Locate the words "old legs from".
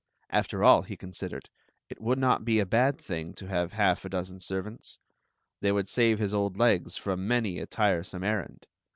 6.33-7.27